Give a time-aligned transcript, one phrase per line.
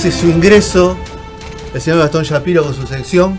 [0.00, 0.96] Hace su ingreso
[1.74, 3.38] el señor Gastón Shapiro con su sección.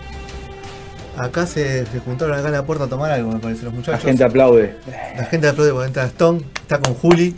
[1.17, 3.77] Acá se, se juntaron acá en la puerta a tomar algo, me parece, los La
[3.79, 4.03] muchachos.
[4.03, 4.75] gente aplaude.
[5.17, 7.33] La gente aplaude porque entra Gastón, está con Juli.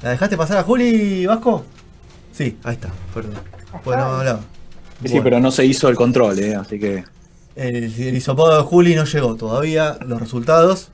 [0.00, 1.66] ¿La dejaste pasar a Juli, Vasco?
[2.32, 3.34] Sí, ahí está, perdón.
[3.84, 4.40] Bueno, no hablaba.
[5.02, 5.24] Sí, Bueno.
[5.24, 6.54] pero no se hizo el control, ¿eh?
[6.54, 7.04] así que.
[7.54, 10.88] El, el hisopado de Juli no llegó todavía, los resultados,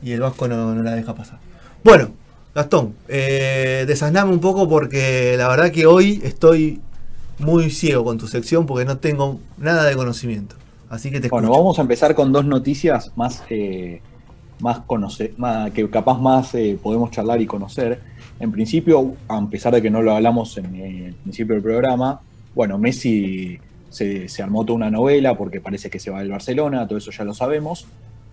[0.00, 1.40] y el Vasco no, no la deja pasar.
[1.82, 2.12] Bueno,
[2.54, 6.80] Gastón, eh, desasname un poco porque la verdad que hoy estoy
[7.40, 10.56] muy ciego con tu sección porque no tengo nada de conocimiento.
[10.88, 11.42] Así que te escucho.
[11.42, 14.00] Bueno, vamos a empezar con dos noticias más, eh,
[14.60, 18.00] más, conoce- más que capaz más eh, podemos charlar y conocer.
[18.40, 22.20] En principio, a pesar de que no lo hablamos en eh, el principio del programa,
[22.54, 26.86] bueno, Messi se, se armó toda una novela porque parece que se va del Barcelona,
[26.88, 27.86] todo eso ya lo sabemos.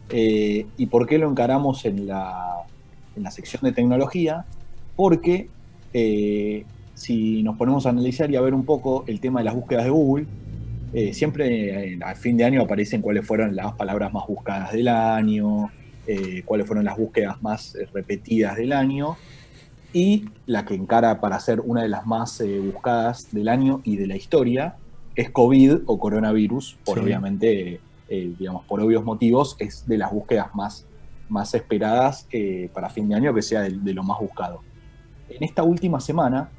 [0.09, 2.63] Eh, ¿Y por qué lo encaramos en la,
[3.15, 4.45] en la sección de tecnología?
[4.95, 5.49] Porque
[5.93, 6.65] eh,
[6.97, 9.83] si nos ponemos a analizar y a ver un poco el tema de las búsquedas
[9.83, 10.25] de Google,
[10.93, 14.87] eh, siempre eh, al fin de año aparecen cuáles fueron las palabras más buscadas del
[14.87, 15.69] año,
[16.07, 19.15] eh, cuáles fueron las búsquedas más eh, repetidas del año,
[19.93, 24.07] y la que encara para ser una de las más buscadas del año y de
[24.07, 24.75] la historia
[25.15, 27.03] es COVID o coronavirus, por Sí.
[27.03, 30.85] obviamente, digamos, por obvios motivos, es de las búsquedas más,
[31.29, 32.27] más esperadas
[32.73, 34.61] para fin de año que sea de, de lo más buscado.
[35.29, 36.49] En esta última semana,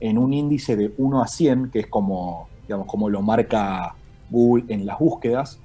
[0.00, 3.94] en un índice de 1 a 100, que es como, digamos, como lo marca
[4.30, 5.58] Google en las búsquedas,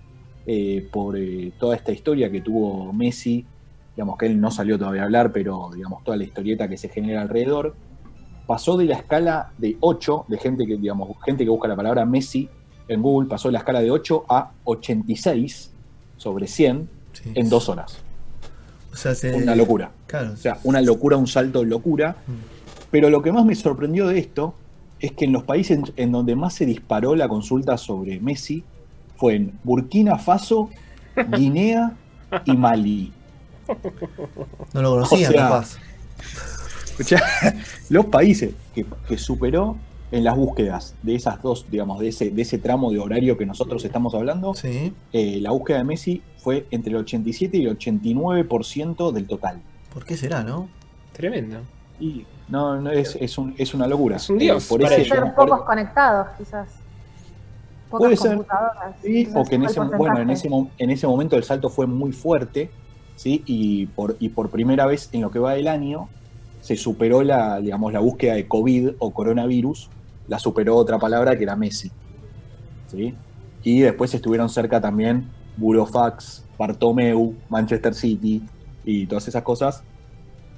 [0.48, 3.46] eh, por eh, toda esta historia que tuvo Messi,
[3.96, 6.90] digamos que él no salió todavía a hablar, pero digamos toda la historieta que se
[6.90, 7.76] genera alrededor,
[8.48, 12.06] pasó de la escala de 8, de gente que, digamos, gente que busca la palabra
[12.06, 12.50] Messi
[12.88, 15.72] en Google, pasó de la escala de 8 a 86
[16.18, 17.32] sobre 100 Sí.
[17.36, 17.98] en dos horas.
[18.92, 19.92] O sea, se- Una locura.
[20.08, 22.16] Claro, O sea, una locura, un salto de locura.
[22.92, 24.54] Pero lo que más me sorprendió de esto
[25.00, 28.64] es que en los países en donde más se disparó la consulta sobre Messi
[29.16, 30.70] fue en Burkina Faso,
[31.38, 31.94] Guinea
[32.46, 33.12] y Mali.
[34.74, 35.78] no lo conocía, o sea, capaz.
[36.86, 37.22] Escuchá,
[37.90, 39.78] los países que, que superó
[40.12, 43.46] en las búsquedas de esas dos, digamos, de ese, de ese tramo de horario que
[43.46, 44.92] nosotros estamos hablando, Sí.
[45.14, 49.62] eh, la búsqueda de Messi fue entre el 87 y el 89% del total.
[49.94, 50.68] ¿Por qué será, no?
[51.14, 51.62] Tremendo.
[52.00, 54.18] Y no, no es, es, un- es una locura.
[54.18, 55.08] Es un dios Eh, por ellos.
[55.08, 56.70] Ser por- pocos conectados, quizás.
[57.90, 58.32] Pocas Puede ser.
[58.38, 58.96] computadoras.
[59.02, 61.88] Sí, Quizás o que en ese, bueno, en, ese, en ese momento el salto fue
[61.88, 62.70] muy fuerte,
[63.16, 63.44] ¿sí?
[63.46, 66.10] Y por, y por primera vez en lo que va del año
[66.62, 69.90] se superó la, digamos, la búsqueda de COVID o coronavirus,
[70.28, 71.92] la superó otra palabra que era Messi,
[72.88, 73.16] ¿sí?
[73.64, 78.42] Y después estuvieron cerca también Burofax, Bartomeu, Manchester City
[78.86, 79.84] y todas esas cosas.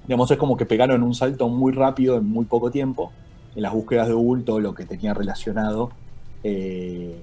[0.07, 3.11] Digamos, es como que pegaron un salto muy rápido en muy poco tiempo
[3.55, 5.91] en las búsquedas de Google, todo lo que tenía relacionado
[6.43, 7.21] eh,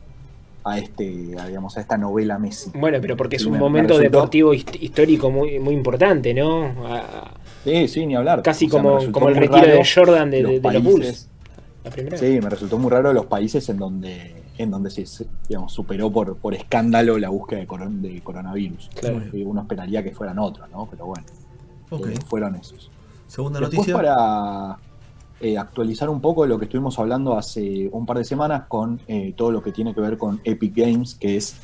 [0.64, 2.70] a este, a, digamos, a esta novela Messi.
[2.74, 6.64] Bueno, pero porque es un me- me momento deportivo hist- histórico muy, muy importante, ¿no?
[6.86, 7.32] A-
[7.64, 8.40] Sí, sí, ni hablar.
[8.42, 10.72] casi O sea, me como, como el retiro de Jordan de, los de- de los
[10.72, 11.28] países- Bulls.
[11.84, 12.20] La primera vez.
[12.20, 16.10] Sí, me resultó muy raro los países en donde, en donde se, se, digamos, superó
[16.10, 18.90] por, por escándalo la búsqueda de, coron- de coronavirus.
[18.94, 19.22] Claro.
[19.32, 20.86] Eh, Uno esperaría que fueran otros, ¿no?
[20.90, 21.24] Pero bueno,
[21.90, 22.90] Eh, fueron esos.
[23.26, 23.96] Segunda Después noticia.
[23.96, 24.78] para
[25.40, 29.34] eh, actualizar un poco lo que estuvimos hablando hace un par de semanas con eh,
[29.36, 31.56] todo lo que tiene que ver con Epic Games, que es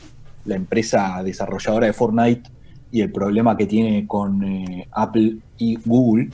[0.44, 2.50] la empresa desarrolladora de Fortnite
[2.90, 4.44] y el problema que tiene con
[4.92, 6.30] Apple y Google.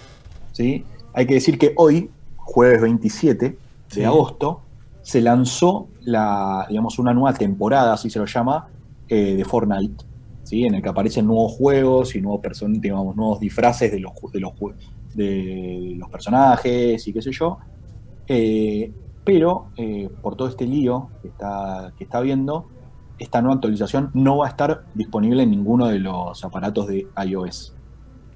[0.53, 0.85] ¿sí?
[1.15, 3.59] Hay que decir que hoy, jueves 27
[3.95, 4.61] de agosto,
[5.01, 8.69] se lanzó la, digamos, una nueva temporada, así se lo llama,
[9.09, 10.05] de Fortnite.
[10.53, 10.67] ¿Sí?
[10.67, 14.39] En el que aparecen nuevos juegos y nuevos, person- digamos, nuevos disfraces de los, de
[14.41, 14.53] los,
[15.15, 17.57] de los personajes y qué sé yo.
[18.29, 18.93] Eh,
[19.25, 22.67] pero eh, por todo este lío que está, que está habiendo,
[23.19, 27.73] esta nueva actualización no va a estar disponible en ninguno de los aparatos de iOS.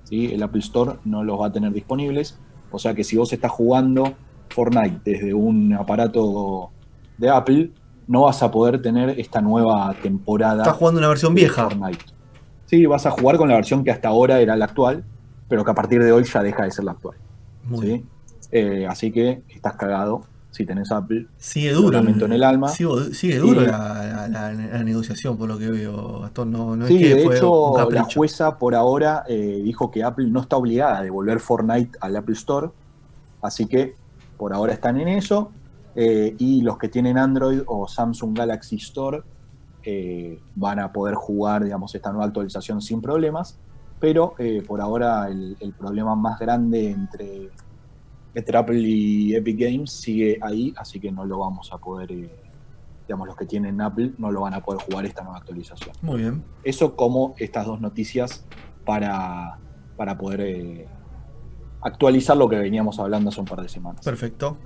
[0.05, 0.33] ¿sí?
[0.33, 2.39] El Apple Store no los va a tener disponibles.
[2.71, 4.15] O sea que si vos estás jugando
[4.49, 6.71] Fortnite desde un aparato
[7.19, 7.73] de Apple,
[8.09, 10.63] no vas a poder tener esta nueva temporada.
[10.63, 11.65] Estás jugando una versión vieja.
[11.65, 12.05] Fortnite.
[12.67, 15.05] Sí, vas a jugar con la versión que hasta ahora era la actual,
[15.49, 17.17] pero que a partir de hoy ya deja de ser la actual.
[17.65, 17.87] Muy ¿sí?
[17.87, 18.09] bien.
[18.53, 21.27] Eh, así que estás cagado si tenés Apple.
[21.37, 21.99] Sigue duro.
[21.99, 22.69] Lamento en el alma.
[22.69, 26.51] Sigo- sigue duro Y- la, la- la- la negociación, por lo que veo, Gastón.
[26.51, 30.03] No, no Sí, es que de fue hecho, la jueza por ahora eh, dijo que
[30.03, 32.69] Apple no está obligada a devolver Fortnite al Apple Store,
[33.43, 33.95] así que
[34.39, 35.51] por ahora están en eso.
[35.97, 39.23] Eh, y los que tienen Android o Samsung Galaxy Store
[39.83, 43.59] eh, van a poder jugar, digamos, esta nueva actualización sin problemas.
[43.99, 47.51] Pero eh, por ahora el, el problema más grande entre,
[48.35, 52.11] entre Apple y Epic Games sigue ahí, así que no lo vamos a poder,
[53.07, 55.97] digamos, los que tienen Apple no lo van a poder jugar esta nueva actualización.
[56.03, 56.45] Muy bien.
[56.63, 58.45] Eso como estas dos noticias
[58.85, 59.59] para,
[59.97, 60.89] para poder
[61.81, 64.05] actualizar lo que veníamos hablando hace un par de semanas.
[64.05, 64.59] Perfecto.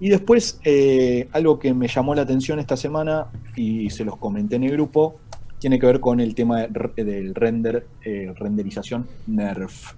[0.00, 3.26] Y después, eh, algo que me llamó la atención esta semana
[3.56, 5.16] y se los comenté en el grupo,
[5.58, 9.94] tiene que ver con el tema de del render, eh, renderización NERF.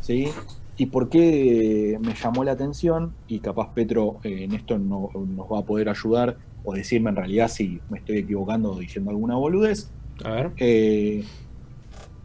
[0.00, 0.28] ¿Sí?
[0.76, 3.12] ¿Y por qué me llamó la atención?
[3.26, 7.16] Y capaz Petro eh, en esto no- nos va a poder ayudar o decirme en
[7.16, 9.90] realidad si me estoy equivocando o diciendo alguna boludez
[10.24, 10.52] A ver.
[10.56, 11.24] eh,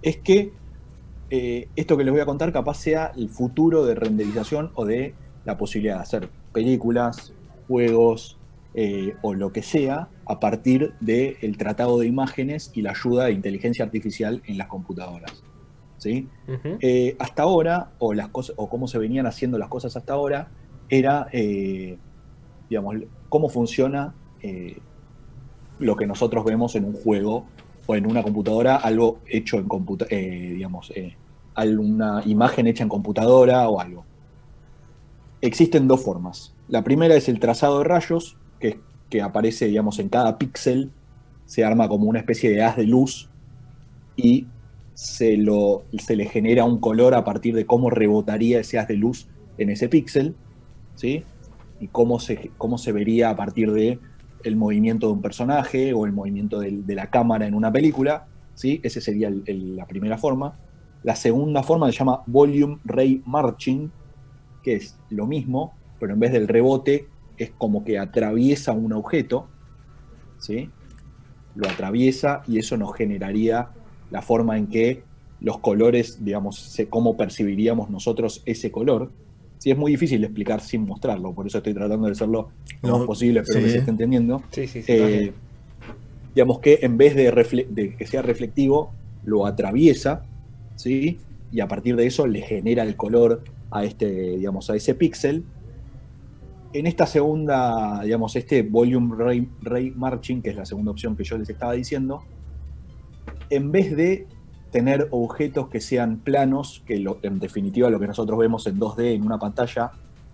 [0.01, 0.51] es que
[1.29, 5.15] eh, esto que les voy a contar capaz sea el futuro de renderización o de
[5.45, 7.33] la posibilidad de hacer películas,
[7.67, 8.37] juegos
[8.73, 13.33] eh, o lo que sea a partir del tratado de imágenes y la ayuda de
[13.33, 15.43] inteligencia artificial en las computadoras.
[15.97, 16.27] ¿sí?
[16.81, 20.49] Eh, hasta ahora, o las cosas, o cómo se venían haciendo las cosas hasta ahora,
[20.89, 21.97] era, eh,
[22.69, 22.95] digamos,
[23.29, 24.77] cómo funciona eh,
[25.79, 27.45] lo que nosotros vemos en un juego
[27.85, 30.93] o en una computadora, algo hecho en computa eh, digamos,
[31.55, 34.05] alguna imagen hecha en computadora o algo.
[35.43, 36.55] Existen dos formas.
[36.69, 40.89] La primera es el trazado de rayos, que, aparece, digamos, en cada píxel,
[41.45, 43.29] se arma como una especie de haz de luz
[44.15, 44.47] y
[44.93, 49.69] se, le genera un color a partir de cómo rebotaría ese haz de luz en
[49.69, 50.33] ese píxel,
[50.95, 51.25] ¿sí?
[51.81, 53.99] Y cómo se, vería a partir de
[54.45, 58.79] el movimiento de un personaje o el movimiento de la cámara en una película, ¿sí?
[58.81, 60.57] Esa sería la primera forma.
[61.03, 63.91] La segunda forma se llama Volume Ray Marching,
[64.63, 69.53] que es lo mismo, pero en vez del rebote es como que atraviesa un objeto,
[70.37, 70.75] ¿sí?
[71.53, 73.73] Lo atraviesa y eso nos generaría
[74.09, 75.07] la forma en que
[75.39, 79.15] los colores, digamos, se- cómo percibiríamos nosotros ese color.
[79.57, 82.89] Sí, es muy difícil de explicar sin mostrarlo, por eso estoy tratando de hacerlo lo
[82.89, 83.61] No, más posible, espero sí.
[83.61, 84.49] que se esté entendiendo.
[84.51, 84.87] Sí, sí, sí.
[84.87, 85.35] Eh,
[86.33, 87.31] digamos que en vez de,
[87.69, 90.27] de que sea reflectivo, lo atraviesa,
[90.75, 91.27] ¿sí?
[91.49, 95.43] Y a partir de eso le genera el color a este, digamos, a ese píxel.
[96.73, 99.15] En esta segunda, digamos, este Volume
[99.61, 102.23] Ray, Marching, que es la segunda opción que yo les estaba diciendo,
[103.49, 104.27] en vez de
[104.71, 109.23] tener objetos que sean planos, que en definitiva lo que nosotros vemos en 2D en
[109.23, 109.91] una pantalla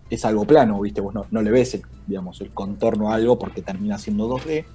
[0.09, 1.01] es algo plano, ¿viste?
[1.01, 4.65] Vos no, no le ves el, digamos, el contorno a algo porque termina siendo 2D.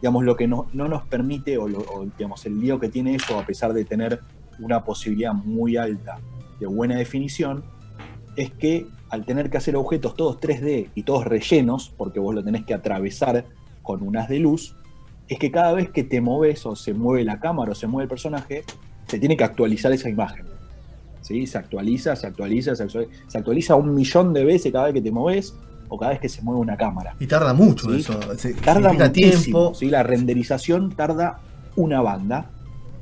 [0.00, 3.38] Digamos, lo que no, no nos permite, o, o, digamos, el lío que tiene eso,
[3.38, 4.20] a pesar de tener
[4.60, 6.18] una posibilidad muy alta
[6.60, 7.64] de buena definición,
[8.36, 12.42] es que al tener que hacer objetos todos 3D y todos rellenos, porque vos lo
[12.42, 13.44] tenés que atravesar
[13.82, 14.74] con un haz de luz,
[15.28, 18.04] es que cada vez que te moves o se mueve la cámara o se mueve
[18.04, 18.64] el personaje,
[19.06, 20.46] se tiene que actualizar esa imagen.
[21.20, 21.46] ¿Sí?
[21.46, 25.02] Se actualiza, se actualiza, se actualiza, se actualiza un millón de veces cada vez que
[25.02, 25.54] te moves
[25.88, 27.14] o cada vez que se mueve una cámara.
[27.20, 28.00] Y tarda mucho Sí.
[28.00, 28.18] eso.
[28.36, 29.74] Se- Tarda muchísimo, tiempo.
[29.74, 29.88] ¿sí?
[29.90, 31.38] La renderización tarda
[31.76, 32.50] una banda.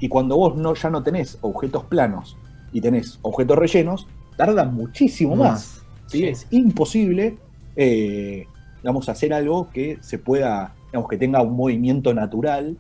[0.01, 2.37] Y cuando vos no, ya no tenés objetos planos
[2.73, 4.07] y tenés objetos rellenos,
[4.45, 5.83] tarda muchísimo más.
[6.07, 6.19] ¿sí?
[6.19, 6.25] Sí.
[6.25, 7.37] Es imposible,
[7.77, 8.47] eh,
[8.83, 12.77] digamos, hacer algo que se pueda, digamos, que tenga un movimiento natural,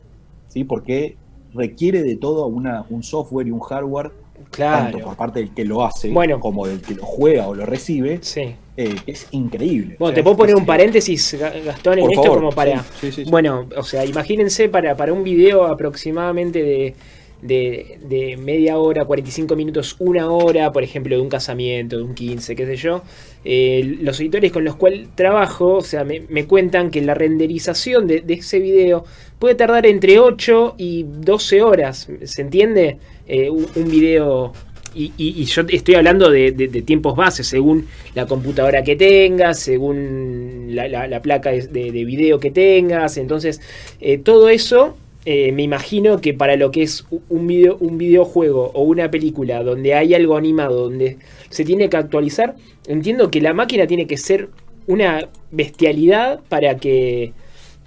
[0.48, 0.64] ¿sí?
[0.64, 1.16] Porque
[1.52, 4.10] requiere de todo una, un software y un hardware,
[4.50, 5.16] tanto por Claro.
[5.16, 6.40] parte del que lo hace, Bueno.
[6.40, 8.54] como del que lo juega o lo recibe, Sí.
[8.76, 9.96] eh, que es increíble.
[9.98, 12.82] Bueno, O te puedo poner un paréntesis, Ga- Gastón, en Por esto favor, como para...
[12.82, 13.30] sí, sí, sí, sí.
[13.30, 16.94] Bueno, o sea, imagínense para, para un video aproximadamente de,
[17.42, 22.14] de, de media hora, 45 minutos, una hora, por ejemplo, de un casamiento, de un
[22.14, 23.02] 15, qué sé yo,
[23.44, 28.22] eh, los editores con los cuales trabajo, o sea, me, cuentan que la renderización de,
[28.28, 29.04] ese video
[29.38, 32.98] puede tardar entre 8 y 12 horas, ¿se entiende?
[33.26, 34.52] Eh, un, video...
[34.92, 36.50] Y, y- y yo estoy hablando de,
[36.84, 42.50] tiempos bases, según la computadora que tengas, según la, la- la placa de video que
[42.50, 43.16] tengas.
[43.16, 43.60] Entonces,
[44.00, 48.70] eh, todo eso eh, me imagino que para lo que es un, video, un videojuego
[48.74, 51.18] o una película donde hay algo animado, donde
[51.50, 54.48] se tiene que actualizar, entiendo que la máquina tiene que ser
[54.86, 57.32] una bestialidad para que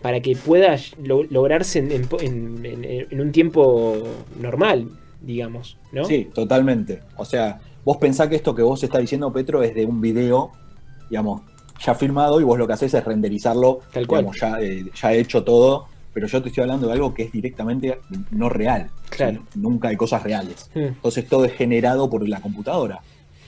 [0.02, 4.04] para que pueda lo- lograrse en, en- en- en- en un tiempo
[4.40, 4.88] normal.
[5.22, 6.04] digamos, ¿no?
[6.04, 7.00] Sí, totalmente.
[7.16, 10.52] O sea, vos pensás que esto que vos estás diciendo, Petro, es de un video,
[11.10, 11.42] digamos,
[11.82, 14.24] ya filmado y vos lo que haces es renderizarlo, Tal cual.
[14.28, 17.32] digamos, ya, eh, ya hecho todo, pero yo te estoy hablando de algo que es
[17.32, 18.00] directamente
[18.32, 18.90] no real.
[19.56, 20.70] Nunca hay cosas reales.
[20.76, 23.02] Entonces todo es generado por la computadora.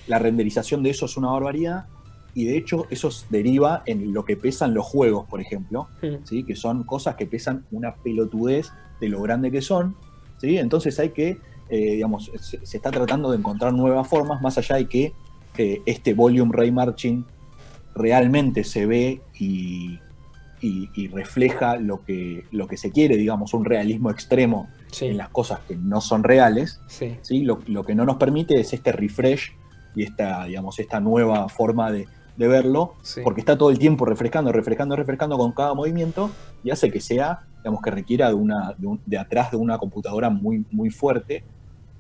[0.07, 1.85] La renderización de eso es una barbaridad
[2.33, 5.87] y de hecho eso deriva en lo que pesan los juegos, por ejemplo.
[6.23, 6.43] ¿sí?
[6.43, 9.95] que son cosas que pesan una pelotudez de lo grande que son.
[10.37, 10.57] ¿sí?
[10.57, 11.37] Entonces hay que,
[11.69, 15.13] eh, digamos, se, se está tratando de encontrar nuevas formas, más allá de que
[15.57, 17.23] eh, este volume ray marching
[17.95, 19.99] realmente se ve y,
[20.65, 25.17] y- y refleja lo que, lo que se quiere, digamos, un realismo extremo Sí, en
[25.17, 26.79] las cosas que no son reales.
[26.87, 27.17] sí.
[27.21, 27.43] ¿sí?
[27.43, 29.51] Lo, lo que no nos permite es este refresh
[29.95, 32.07] y esta, digamos, esta nueva forma de,
[32.37, 33.21] de verlo, Sí.
[33.23, 36.31] porque está todo el tiempo refrescando, refrescando, refrescando con cada movimiento
[36.63, 39.77] y hace que sea, digamos, que requiera de, una, de, un- de atrás de una
[39.77, 41.43] computadora muy, muy fuerte.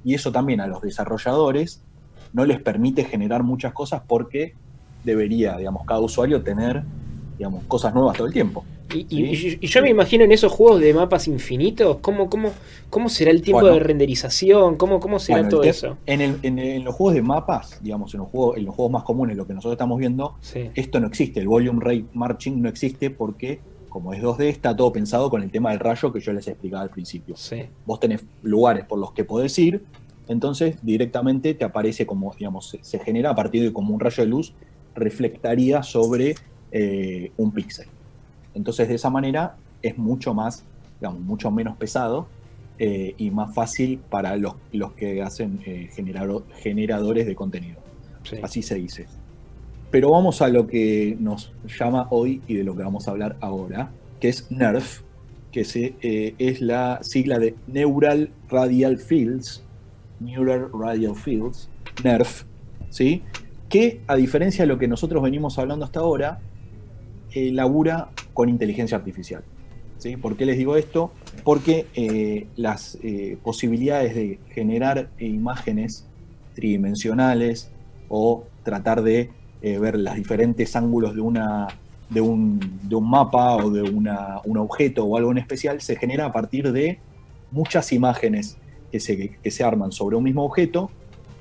[0.03, 1.81] Y eso también a los desarrolladores
[2.33, 4.53] no les permite generar muchas cosas porque
[5.03, 6.83] debería, digamos, cada usuario tener,
[7.37, 8.63] digamos, cosas nuevas todo el tiempo.
[8.93, 9.57] Y, y- Sí.
[9.59, 12.51] y yo me imagino en esos juegos de mapas infinitos, ¿cómo, cómo,
[12.89, 13.75] cómo será el tiempo Bueno.
[13.75, 14.75] de renderización?
[14.77, 15.97] ¿Cómo, cómo será Bueno, todo eso?
[16.05, 18.91] En, el- en- en los juegos de mapas, digamos, en los juegos, en los juegos
[18.93, 22.61] más comunes, lo que nosotros estamos viendo, Sí, esto no existe, el volume rate marching
[22.61, 26.19] no existe porque, como es 2D, está todo pensado con el tema del rayo que
[26.19, 27.35] yo les explicaba al principio.
[27.35, 27.63] sí.
[27.85, 29.83] Vos tenés lugares por los que podés ir,
[30.27, 34.23] entonces directamente te aparece como, digamos, se, se genera a partir de como un rayo
[34.23, 34.53] de luz
[34.95, 36.35] reflectaría sobre
[36.71, 37.87] eh, un píxel.
[38.53, 40.63] Entonces de esa manera es mucho más,
[40.99, 42.27] digamos, mucho menos pesado
[42.79, 47.77] eh, y más fácil para los, los que hacen eh, generado- generadores de contenido
[48.23, 48.37] sí.
[48.43, 49.05] así se dice.
[49.91, 53.37] Pero vamos a lo que nos llama hoy y de lo que vamos a hablar
[53.39, 55.01] ahora, que es NERF,
[55.51, 59.63] que se, es la sigla de Neural Radial Fields,
[60.19, 61.69] Neural Radial Fields,
[62.03, 62.43] NERF,
[62.89, 63.23] ¿sí?
[63.69, 66.39] que a diferencia de lo que nosotros venimos hablando hasta ahora,
[67.35, 69.43] eh, labura con inteligencia artificial.
[69.97, 70.17] ¿sí?
[70.17, 71.11] ¿Por qué les digo esto?
[71.43, 76.07] Porque eh, las eh, posibilidades de generar imágenes
[76.55, 77.69] tridimensionales
[78.09, 79.29] o tratar de
[79.61, 81.67] eh, ver los diferentes ángulos de, una,
[82.09, 85.95] de, un, de un mapa o de una- un objeto o algo en especial se
[85.95, 86.99] genera a partir de
[87.51, 88.57] muchas imágenes
[88.91, 90.89] que se, que se arman sobre un mismo objeto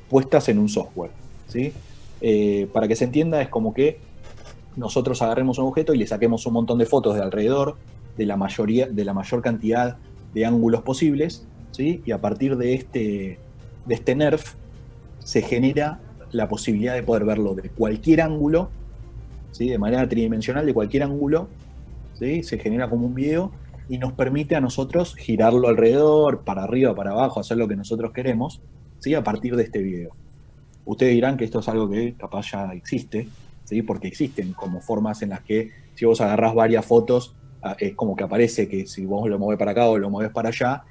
[0.08, 1.10] puestas en un software.
[1.48, 1.72] ¿sí?
[2.72, 3.98] Para que se entienda, es como que
[4.76, 7.76] nosotros agarremos un objeto y le saquemos un montón de fotos de alrededor,
[8.16, 9.96] de la, mayoría, de la mayor cantidad
[10.32, 12.02] de ángulos posibles, ¿sí?
[12.04, 13.38] y a partir de este,
[13.86, 14.54] de este NERF
[15.20, 16.00] se genera
[16.32, 18.70] la posibilidad de poder verlo de cualquier ángulo,
[19.52, 19.68] ¿sí?
[19.68, 21.48] de manera tridimensional, de cualquier ángulo,
[22.18, 22.42] ¿sí?
[22.42, 23.52] se genera como un video
[23.88, 28.12] y nos permite a nosotros girarlo alrededor, para arriba, para abajo, hacer lo que nosotros
[28.12, 28.60] queremos,
[28.98, 29.14] ¿sí?
[29.14, 30.10] a partir de este video.
[30.84, 33.28] Ustedes dirán que esto es algo que capaz ya existe,
[33.64, 33.82] ¿sí?
[33.82, 38.16] porque existen como formas en las que si vos agarrás varias fotos, ah, es como
[38.16, 40.84] que aparece que si vos lo movés para acá o lo movés para allá,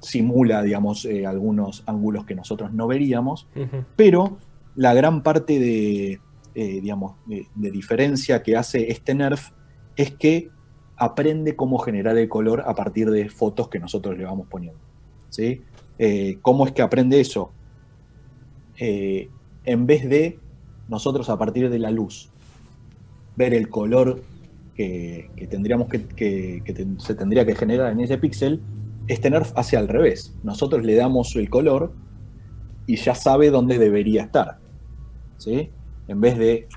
[0.00, 3.48] simula, digamos, eh, algunos ángulos que nosotros no veríamos,
[3.96, 4.38] pero
[4.74, 6.20] la gran parte de,
[6.54, 9.50] eh, digamos, de, de diferencia que hace este NERF
[9.96, 10.50] es que
[10.96, 14.80] aprende cómo generar el color a partir de fotos que nosotros le vamos poniendo.
[15.28, 15.62] ¿sí?
[15.98, 17.52] Eh, ¿Cómo es que aprende eso?
[18.78, 20.38] En vez de
[20.88, 22.30] nosotros a partir de la luz
[23.36, 24.22] ver el color
[24.74, 26.62] que, tendríamos que,
[26.98, 28.60] se tendría que generar en ese píxel,
[29.08, 30.34] este NERF hace al revés.
[30.42, 31.92] Nosotros le damos el color
[32.86, 34.58] y ya sabe dónde debería estar.
[35.38, 35.70] ¿sí?
[36.08, 36.68] En vez de,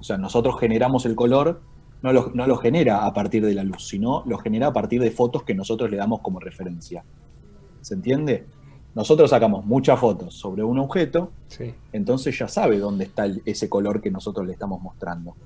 [0.00, 1.62] o sea, nosotros generamos el color,
[2.02, 5.00] no lo, no lo genera a partir de la luz, sino lo genera a partir
[5.00, 7.04] de fotos que nosotros le damos como referencia.
[7.80, 8.46] ¿Se entiende?
[8.96, 11.72] Nosotros sacamos muchas fotos sobre un objeto, Sí.
[11.92, 15.36] entonces ya sabe dónde está el- ese color que nosotros le estamos mostrando.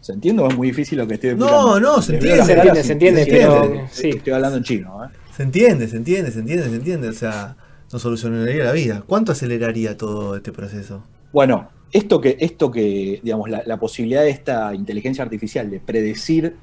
[0.00, 1.78] ¿Se entiende o es muy difícil lo que estoy explicando?
[1.78, 2.44] No, no, se entiende.
[2.44, 4.08] Se entiende, se entiende, sí, pero- sí, sí.
[4.18, 5.08] Estoy hablando en chino, ¿eh?
[5.36, 7.08] Se entiende, se entiende, se entiende, se entiende.
[7.08, 7.56] O sea,
[7.92, 9.02] nos solucionaría la vida.
[9.06, 11.02] ¿Cuánto aceleraría todo este proceso?
[11.32, 16.56] Bueno, esto que, esto que digamos, la, la posibilidad de esta inteligencia artificial de predecir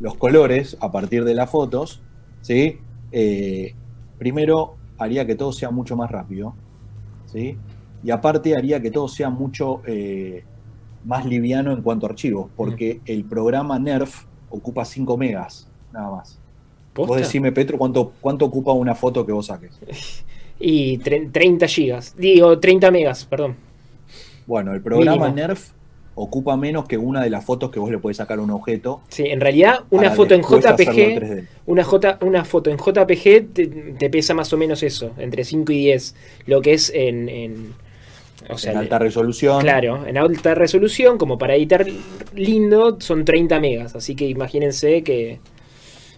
[0.00, 2.02] los colores a partir de las fotos,
[2.42, 2.78] ¿sí?
[3.12, 3.74] Eh,
[4.18, 6.54] primero haría que todo sea mucho más rápido,
[7.26, 7.56] ¿sí?
[8.02, 10.44] Y aparte haría que todo sea mucho eh,
[11.04, 16.38] más liviano en cuanto a archivos, porque el programa NERF ocupa 5 megas, nada más.
[16.92, 17.08] ¿Posta?
[17.08, 19.78] Vos decime, Petro, ¿cuánto, cuánto ocupa una foto que vos saques?
[20.58, 22.16] Y tre- 30 gigas.
[22.16, 23.56] Digo, 30 megas, perdón.
[24.46, 25.34] Bueno, el programa Mínimo.
[25.34, 25.72] NERF
[26.16, 29.02] ocupa menos que una de las fotos que vos le podés sacar a un objeto.
[29.08, 31.46] Sí, en realidad una foto en JPG, 3D.
[31.66, 33.66] una, J, una foto en JPG te,
[33.98, 36.14] te pesa más o menos eso, entre 5 y 10,
[36.46, 37.28] lo que es en...
[37.28, 37.74] en-
[38.48, 39.60] o sea, en alta resolución.
[39.60, 41.84] Claro, en alta resolución, como para editar
[42.34, 43.96] lindo, son 30 megas.
[43.96, 45.40] Así que imagínense que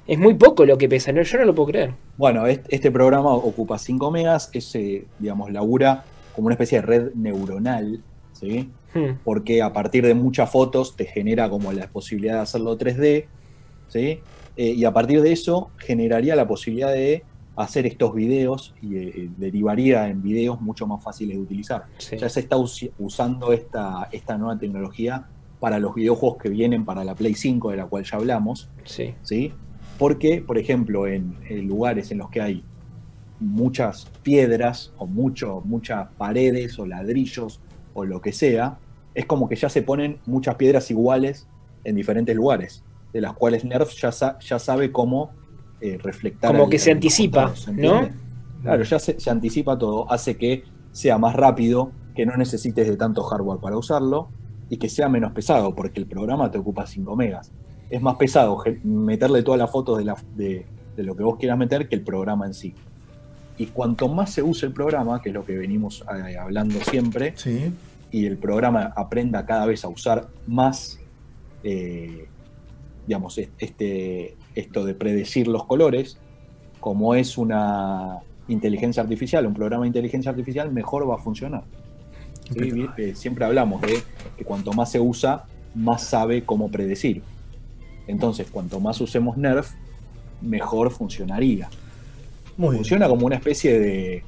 [0.07, 1.11] es muy poco lo que pesa.
[1.13, 1.93] No, yo no lo puedo creer.
[2.19, 4.77] Bueno, est- este programa ocupa 5 megas, es,
[5.19, 8.01] digamos, labura como una especie de red neuronal,
[8.33, 8.69] ¿sí?
[8.95, 13.29] Hmm, Porque a partir de muchas fotos te genera como la posibilidad de hacerlo 3D,
[13.89, 14.21] ¿sí?
[14.57, 17.25] Eh, y a partir de eso generaría la posibilidad de
[17.57, 21.83] hacer estos videos y eh, derivaría en videos mucho más fáciles de utilizar.
[21.99, 22.17] sí.
[22.17, 25.27] Ya se está us- usando esta, esta nueva tecnología
[25.59, 29.15] para los videojuegos que vienen para la Play 5, de la cual ya hablamos, sí.
[29.23, 29.53] ¿sí?
[29.99, 32.65] Porque, por ejemplo, en, en lugares en los que hay
[33.41, 37.61] muchas piedras o mucho, muchas paredes o ladrillos
[37.99, 38.79] o lo que sea,
[39.15, 41.47] es como que ya se ponen muchas piedras iguales
[41.85, 45.31] en diferentes lugares, de las cuales Nerf ya, sa- ya sabe cómo
[45.81, 46.51] eh, reflectar.
[46.53, 48.09] Como al- que se anticipa, ¿no?
[48.63, 52.97] Claro, ya se, se anticipa todo, hace que sea más rápido, que no necesites de
[52.97, 54.29] tanto hardware para usarlo
[54.69, 57.53] y que sea menos pesado, porque el programa te ocupa 5 megas.
[57.91, 61.57] Es más pesado meterle todas las fotos de, la- de- de lo que vos quieras
[61.59, 62.75] meter que el programa en sí.
[63.57, 67.33] Y cuanto más se use el programa, que es lo que venimos eh, hablando siempre,
[67.37, 67.73] Sí.
[68.11, 70.99] Y el programa aprenda cada vez a usar más,
[71.63, 72.27] eh,
[73.07, 76.19] digamos, es- este, esto de predecir los colores,
[76.81, 81.65] como es una inteligencia artificial, un programa de inteligencia artificial, mejor va a funcionar.
[82.51, 82.87] ¿Sí?
[82.97, 83.99] Eh, siempre hablamos de
[84.39, 87.23] que cuanto más se usa, más sabe cómo predecir.
[88.07, 89.73] Entonces, cuanto más usemos Nerf,
[90.41, 91.69] mejor funcionaría.
[92.57, 92.79] Muy bien.
[92.79, 94.25] Funciona como una especie de...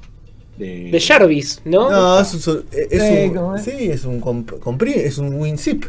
[0.57, 1.89] de- De Jarvis, ¿no?
[1.89, 3.63] No, es un, es Eh, un- ¿cómo es?
[3.63, 5.85] sí, es un comp- compri- es un WinZip.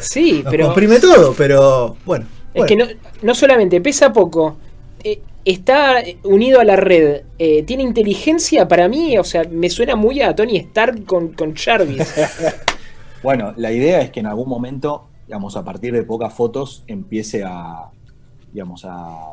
[0.00, 2.24] Sí, Nos pero comprime todo, pero bueno.
[2.54, 2.66] es bueno.
[2.66, 2.86] que no,
[3.22, 4.56] no solamente pesa poco,
[5.02, 9.94] eh, está unido a la red, eh, tiene inteligencia para mí, o sea, me suena
[9.94, 12.14] muy a Tony Stark con, con Jarvis.
[13.22, 17.42] Bueno, la idea es que en algún momento, digamos, a partir de pocas fotos, empiece
[17.42, 17.86] a,
[18.52, 19.32] digamos, a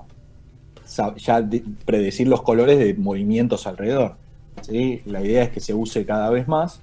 [1.18, 4.16] ya de- predecir los colores de movimientos alrededor.
[4.62, 5.02] ¿Sí?
[5.06, 6.82] La idea es que se use cada vez más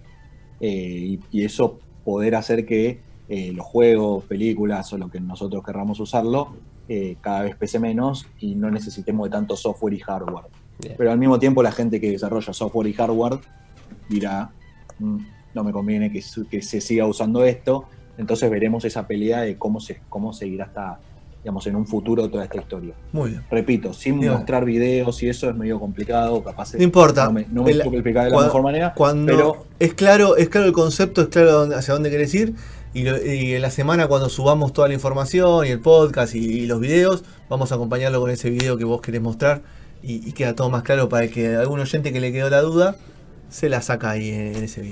[0.61, 5.62] eh, y, y eso poder hacer que eh, los juegos, películas o lo que nosotros
[5.62, 6.57] querramos usarlo
[6.88, 10.46] eh, cada vez pese menos y no necesitemos de tanto software y hardware.
[10.78, 10.94] Bien.
[10.96, 13.38] Pero al mismo tiempo la gente que desarrolla software y hardware
[14.09, 14.50] dirá,
[14.98, 15.18] "Mm,
[15.52, 17.85] no me conviene que, se siga usando esto,
[18.16, 20.98] entonces veremos esa pelea de cómo, se, cómo seguirá hasta,
[21.48, 22.92] digamos, en un futuro toda esta historia.
[23.11, 23.42] Muy bien.
[23.50, 24.32] Repito, sin Bien.
[24.34, 27.24] mostrar videos y eso es medio complicado, capaz No importa.
[27.24, 30.37] no me, no me El- supe explicar de la mejor manera, Cuando pero es claro,
[30.37, 32.52] es claro el concepto, es claro hacia dónde querés ir.
[32.92, 36.38] Y, lo- y en la semana cuando subamos toda la información y el podcast y,
[36.40, 39.62] y los videos, vamos a acompañarlo con ese video que vos querés mostrar
[40.02, 42.96] y, y queda todo más claro para que algún oyente que le quedó la duda
[43.48, 44.87] se la saca ahí en, en ese video.